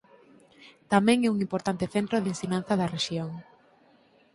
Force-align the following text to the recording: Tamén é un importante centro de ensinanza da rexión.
Tamén 0.93 1.17
é 1.21 1.29
un 1.33 1.37
importante 1.45 1.85
centro 1.93 2.15
de 2.19 2.29
ensinanza 2.33 2.73
da 2.79 2.91
rexión. 2.95 3.29